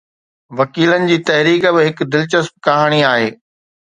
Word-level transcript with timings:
وڪيلن 0.59 1.03
جي 1.09 1.17
تحريڪ 1.27 1.67
به 1.75 1.83
هڪ 1.87 1.97
دلچسپ 2.15 2.53
ڪهاڻي 2.69 3.01
آهي. 3.11 3.29